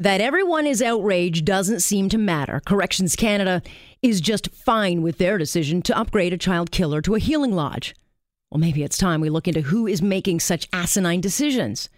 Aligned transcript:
That 0.00 0.20
everyone 0.20 0.66
is 0.66 0.82
outraged 0.82 1.44
doesn't 1.44 1.78
seem 1.78 2.08
to 2.08 2.18
matter. 2.18 2.60
Corrections 2.66 3.14
Canada 3.14 3.62
is 4.02 4.20
just 4.20 4.52
fine 4.52 5.02
with 5.02 5.18
their 5.18 5.38
decision 5.38 5.82
to 5.82 5.96
upgrade 5.96 6.32
a 6.32 6.36
child 6.36 6.72
killer 6.72 7.00
to 7.02 7.14
a 7.14 7.20
healing 7.20 7.52
lodge. 7.52 7.94
Well, 8.50 8.58
maybe 8.58 8.82
it's 8.82 8.98
time 8.98 9.20
we 9.20 9.30
look 9.30 9.46
into 9.46 9.60
who 9.60 9.86
is 9.86 10.02
making 10.02 10.40
such 10.40 10.68
asinine 10.72 11.20
decisions. 11.20 11.88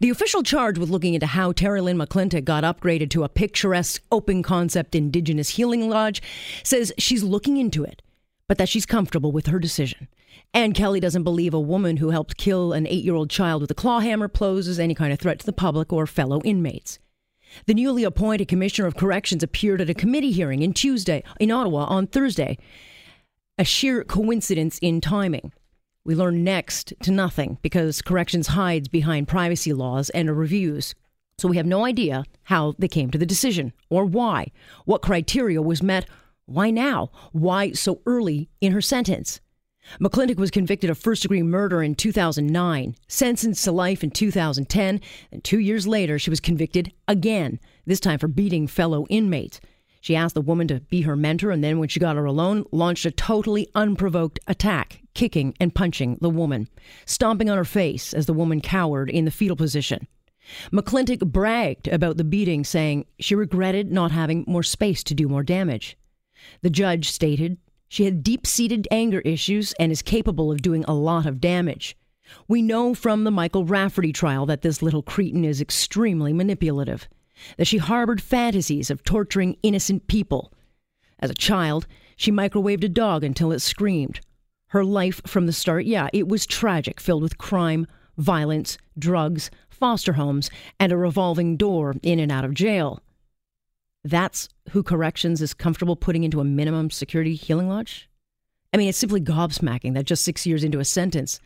The 0.00 0.08
official 0.08 0.42
charge 0.42 0.78
with 0.78 0.88
looking 0.88 1.12
into 1.12 1.26
how 1.26 1.52
Terri-Lynne 1.52 1.98
McClintic 1.98 2.46
got 2.46 2.64
upgraded 2.64 3.10
to 3.10 3.24
a 3.24 3.28
picturesque, 3.28 4.02
open 4.10 4.42
concept 4.42 4.94
Indigenous 4.94 5.50
healing 5.50 5.90
lodge 5.90 6.22
says 6.62 6.94
she's 6.96 7.22
looking 7.22 7.58
into 7.58 7.84
it, 7.84 8.00
but 8.48 8.56
that 8.56 8.70
she's 8.70 8.86
comfortable 8.86 9.32
with 9.32 9.48
her 9.48 9.58
decision. 9.58 10.08
Anne 10.54 10.72
Kelly 10.72 10.98
doesn't 10.98 11.24
believe 11.24 11.52
a 11.52 11.60
woman 11.60 11.98
who 11.98 12.08
helped 12.08 12.38
kill 12.38 12.72
an 12.72 12.86
eight 12.86 13.04
year 13.04 13.14
old 13.14 13.28
child 13.28 13.60
with 13.60 13.70
a 13.70 13.74
claw 13.74 14.00
hammer 14.00 14.28
poses 14.28 14.80
any 14.80 14.94
kind 14.94 15.12
of 15.12 15.18
threat 15.18 15.40
to 15.40 15.46
the 15.46 15.52
public 15.52 15.92
or 15.92 16.06
fellow 16.06 16.40
inmates. 16.42 16.98
The 17.66 17.74
newly 17.74 18.04
appointed 18.04 18.48
Commissioner 18.48 18.86
of 18.88 18.96
Corrections 18.96 19.42
appeared 19.42 19.80
at 19.80 19.90
a 19.90 19.94
committee 19.94 20.32
hearing 20.32 20.62
in 20.62 20.72
Tuesday 20.72 21.22
in 21.40 21.50
Ottawa 21.50 21.84
on 21.84 22.06
Thursday. 22.06 22.58
A 23.58 23.64
sheer 23.64 24.04
coincidence 24.04 24.78
in 24.80 25.00
timing. 25.00 25.52
We 26.04 26.14
learn 26.14 26.44
next 26.44 26.92
to 27.02 27.10
nothing 27.10 27.58
because 27.62 28.02
corrections 28.02 28.48
hides 28.48 28.88
behind 28.88 29.28
privacy 29.28 29.72
laws 29.72 30.10
and 30.10 30.36
reviews. 30.36 30.94
So 31.38 31.48
we 31.48 31.56
have 31.56 31.66
no 31.66 31.84
idea 31.84 32.24
how 32.44 32.74
they 32.78 32.88
came 32.88 33.10
to 33.10 33.18
the 33.18 33.26
decision 33.26 33.72
or 33.88 34.04
why. 34.04 34.52
What 34.84 35.02
criteria 35.02 35.62
was 35.62 35.82
met? 35.82 36.06
Why 36.46 36.70
now? 36.70 37.10
Why 37.32 37.72
so 37.72 38.02
early 38.06 38.50
in 38.60 38.72
her 38.72 38.82
sentence? 38.82 39.40
McClintic 40.00 40.36
was 40.36 40.50
convicted 40.50 40.90
of 40.90 40.98
first 40.98 41.22
degree 41.22 41.42
murder 41.42 41.82
in 41.82 41.94
2009, 41.94 42.96
sentenced 43.06 43.64
to 43.64 43.72
life 43.72 44.02
in 44.02 44.10
2010, 44.10 45.00
and 45.30 45.44
two 45.44 45.58
years 45.58 45.86
later, 45.86 46.18
she 46.18 46.30
was 46.30 46.40
convicted 46.40 46.92
again, 47.06 47.60
this 47.86 48.00
time 48.00 48.18
for 48.18 48.28
beating 48.28 48.66
fellow 48.66 49.06
inmates. 49.08 49.60
She 50.00 50.16
asked 50.16 50.34
the 50.34 50.40
woman 50.42 50.68
to 50.68 50.80
be 50.80 51.02
her 51.02 51.16
mentor, 51.16 51.50
and 51.50 51.64
then, 51.64 51.78
when 51.78 51.88
she 51.88 52.00
got 52.00 52.16
her 52.16 52.26
alone, 52.26 52.64
launched 52.72 53.06
a 53.06 53.10
totally 53.10 53.68
unprovoked 53.74 54.38
attack, 54.46 55.00
kicking 55.14 55.54
and 55.60 55.74
punching 55.74 56.18
the 56.20 56.28
woman, 56.28 56.68
stomping 57.06 57.48
on 57.48 57.56
her 57.56 57.64
face 57.64 58.12
as 58.12 58.26
the 58.26 58.34
woman 58.34 58.60
cowered 58.60 59.08
in 59.08 59.24
the 59.24 59.30
fetal 59.30 59.56
position. 59.56 60.06
McClintic 60.70 61.20
bragged 61.20 61.88
about 61.88 62.18
the 62.18 62.24
beating, 62.24 62.64
saying 62.64 63.06
she 63.18 63.34
regretted 63.34 63.90
not 63.90 64.10
having 64.10 64.44
more 64.46 64.62
space 64.62 65.02
to 65.04 65.14
do 65.14 65.26
more 65.26 65.42
damage. 65.42 65.96
The 66.60 66.68
judge 66.68 67.10
stated 67.10 67.56
she 67.94 68.06
had 68.06 68.24
deep 68.24 68.44
seated 68.44 68.88
anger 68.90 69.20
issues 69.20 69.72
and 69.78 69.92
is 69.92 70.02
capable 70.02 70.50
of 70.50 70.60
doing 70.60 70.84
a 70.88 70.92
lot 70.92 71.26
of 71.26 71.40
damage. 71.40 71.96
We 72.48 72.60
know 72.60 72.92
from 72.92 73.22
the 73.22 73.30
Michael 73.30 73.64
Rafferty 73.64 74.12
trial 74.12 74.46
that 74.46 74.62
this 74.62 74.82
little 74.82 75.04
cretin 75.04 75.44
is 75.44 75.60
extremely 75.60 76.32
manipulative, 76.32 77.06
that 77.56 77.68
she 77.68 77.78
harbored 77.78 78.20
fantasies 78.20 78.90
of 78.90 79.04
torturing 79.04 79.56
innocent 79.62 80.08
people. 80.08 80.52
As 81.20 81.30
a 81.30 81.34
child, 81.34 81.86
she 82.16 82.32
microwaved 82.32 82.82
a 82.82 82.88
dog 82.88 83.22
until 83.22 83.52
it 83.52 83.60
screamed. 83.60 84.18
Her 84.70 84.84
life 84.84 85.20
from 85.24 85.46
the 85.46 85.52
start, 85.52 85.84
yeah, 85.84 86.08
it 86.12 86.26
was 86.26 86.46
tragic, 86.46 86.98
filled 86.98 87.22
with 87.22 87.38
crime, 87.38 87.86
violence, 88.18 88.76
drugs, 88.98 89.52
foster 89.70 90.14
homes, 90.14 90.50
and 90.80 90.90
a 90.90 90.96
revolving 90.96 91.56
door 91.56 91.94
in 92.02 92.18
and 92.18 92.32
out 92.32 92.44
of 92.44 92.54
jail. 92.54 93.00
That's 94.04 94.48
who 94.70 94.82
corrections 94.82 95.40
is 95.40 95.54
comfortable 95.54 95.96
putting 95.96 96.24
into 96.24 96.40
a 96.40 96.44
minimum 96.44 96.90
security 96.90 97.34
healing 97.34 97.68
lodge? 97.68 98.08
I 98.72 98.76
mean, 98.76 98.88
it's 98.88 98.98
simply 98.98 99.20
gobsmacking 99.20 99.94
that 99.94 100.04
just 100.04 100.24
six 100.24 100.46
years 100.46 100.62
into 100.62 100.78
a 100.78 100.84
sentence, 100.84 101.40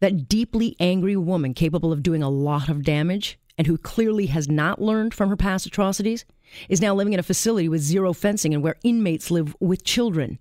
that 0.00 0.28
deeply 0.28 0.76
angry 0.80 1.16
woman 1.16 1.54
capable 1.54 1.92
of 1.92 2.02
doing 2.02 2.22
a 2.22 2.30
lot 2.30 2.68
of 2.68 2.82
damage 2.82 3.38
and 3.56 3.66
who 3.66 3.76
clearly 3.76 4.26
has 4.26 4.48
not 4.48 4.80
learned 4.80 5.14
from 5.14 5.28
her 5.28 5.36
past 5.36 5.66
atrocities 5.66 6.24
is 6.68 6.80
now 6.80 6.94
living 6.94 7.12
in 7.12 7.20
a 7.20 7.24
facility 7.24 7.68
with 7.68 7.82
zero 7.82 8.12
fencing 8.12 8.54
and 8.54 8.62
where 8.62 8.76
inmates 8.82 9.30
live 9.30 9.54
with 9.60 9.84
children. 9.84 10.38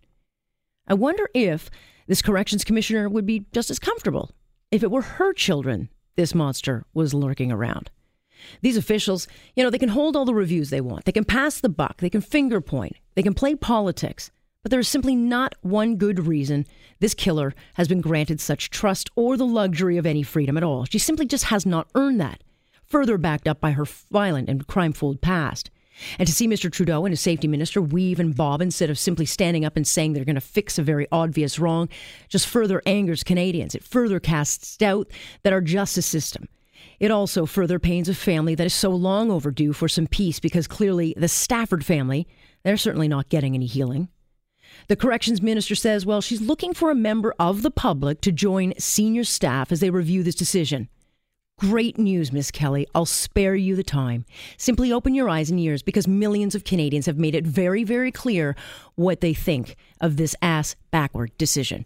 I 0.87 0.93
wonder 0.95 1.29
if 1.35 1.69
this 2.07 2.21
corrections 2.21 2.63
commissioner 2.63 3.07
would 3.07 3.25
be 3.25 3.45
just 3.51 3.69
as 3.69 3.77
comfortable 3.77 4.31
if 4.71 4.81
it 4.81 4.91
were 4.91 5.01
her 5.01 5.33
children 5.33 5.89
this 6.15 6.33
monster 6.33 6.85
was 6.93 7.13
lurking 7.13 7.51
around. 7.51 7.91
These 8.61 8.77
officials, 8.77 9.27
you 9.55 9.63
know, 9.63 9.69
they 9.69 9.77
can 9.77 9.89
hold 9.89 10.15
all 10.15 10.25
the 10.25 10.33
reviews 10.33 10.69
they 10.69 10.81
want. 10.81 11.05
They 11.05 11.11
can 11.11 11.25
pass 11.25 11.59
the 11.59 11.69
buck. 11.69 11.97
They 11.97 12.09
can 12.09 12.21
finger 12.21 12.61
point. 12.61 12.95
They 13.15 13.23
can 13.23 13.33
play 13.33 13.55
politics. 13.55 14.31
But 14.61 14.71
there 14.71 14.79
is 14.79 14.89
simply 14.89 15.15
not 15.15 15.55
one 15.61 15.95
good 15.95 16.27
reason 16.27 16.65
this 16.99 17.13
killer 17.13 17.55
has 17.75 17.87
been 17.87 18.01
granted 18.01 18.41
such 18.41 18.69
trust 18.69 19.09
or 19.15 19.37
the 19.37 19.45
luxury 19.45 19.97
of 19.97 20.05
any 20.05 20.23
freedom 20.23 20.57
at 20.57 20.63
all. 20.63 20.85
She 20.85 20.99
simply 20.99 21.25
just 21.25 21.45
has 21.45 21.65
not 21.65 21.89
earned 21.95 22.19
that, 22.19 22.43
further 22.83 23.17
backed 23.17 23.47
up 23.47 23.61
by 23.61 23.71
her 23.71 23.85
violent 23.85 24.49
and 24.49 24.67
crime 24.67 24.91
filled 24.91 25.21
past. 25.21 25.69
And 26.17 26.27
to 26.27 26.33
see 26.33 26.47
Mr. 26.47 26.71
Trudeau 26.71 27.05
and 27.05 27.11
his 27.11 27.21
safety 27.21 27.47
minister 27.47 27.81
weave 27.81 28.19
and 28.19 28.35
bob 28.35 28.61
instead 28.61 28.89
of 28.89 28.99
simply 28.99 29.25
standing 29.25 29.65
up 29.65 29.75
and 29.75 29.85
saying 29.85 30.13
they're 30.13 30.25
going 30.25 30.35
to 30.35 30.41
fix 30.41 30.77
a 30.77 30.83
very 30.83 31.07
obvious 31.11 31.59
wrong 31.59 31.89
just 32.27 32.47
further 32.47 32.81
angers 32.85 33.23
Canadians. 33.23 33.75
It 33.75 33.83
further 33.83 34.19
casts 34.19 34.77
doubt 34.77 35.09
that 35.43 35.53
our 35.53 35.61
justice 35.61 36.05
system 36.05 36.47
it 36.99 37.11
also 37.11 37.45
further 37.45 37.79
pains 37.79 38.09
a 38.09 38.13
family 38.13 38.55
that 38.55 38.65
is 38.65 38.73
so 38.73 38.89
long 38.89 39.31
overdue 39.31 39.73
for 39.73 39.87
some 39.87 40.07
peace 40.07 40.39
because 40.39 40.67
clearly 40.67 41.13
the 41.17 41.27
Stafford 41.27 41.85
family, 41.85 42.27
they're 42.63 42.77
certainly 42.77 43.07
not 43.07 43.29
getting 43.29 43.55
any 43.55 43.65
healing. 43.65 44.09
The 44.87 44.95
corrections 44.95 45.41
minister 45.41 45.75
says, 45.75 46.05
well, 46.05 46.21
she's 46.21 46.41
looking 46.41 46.73
for 46.73 46.91
a 46.91 46.95
member 46.95 47.33
of 47.39 47.61
the 47.63 47.71
public 47.71 48.21
to 48.21 48.31
join 48.31 48.73
senior 48.77 49.23
staff 49.23 49.71
as 49.71 49.79
they 49.79 49.89
review 49.89 50.23
this 50.23 50.35
decision. 50.35 50.89
Great 51.59 51.97
news, 51.97 52.31
Miss 52.31 52.51
Kelly. 52.51 52.87
I'll 52.95 53.05
spare 53.05 53.53
you 53.53 53.75
the 53.75 53.83
time. 53.83 54.23
Simply 54.55 54.93
open 54.93 55.13
your 55.13 55.27
eyes 55.27 55.49
and 55.49 55.59
ears 55.59 55.83
because 55.83 56.07
millions 56.07 56.55
of 56.55 56.63
Canadians 56.63 57.05
have 57.05 57.17
made 57.17 57.35
it 57.35 57.45
very, 57.45 57.83
very 57.83 58.13
clear 58.13 58.55
what 58.95 59.19
they 59.19 59.33
think 59.33 59.75
of 59.99 60.15
this 60.15 60.35
ass 60.41 60.77
backward 60.89 61.37
decision. 61.37 61.85